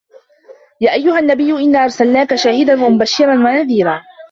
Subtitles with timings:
[0.81, 4.01] يا أَيُّهَا النَّبِيُّ إِنّا أَرسَلناكَ شاهِدًا وَمُبَشِّرًا وَنَذيرًا